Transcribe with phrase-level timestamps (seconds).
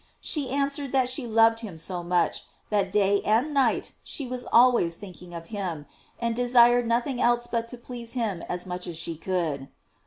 [0.19, 4.97] She answered that she loved him so much, that day and night she was always
[4.97, 5.85] thinking of him,
[6.19, 9.69] and desired nothing else but to please him as much as she could.